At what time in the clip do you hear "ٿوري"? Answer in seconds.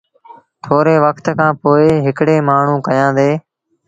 0.63-0.95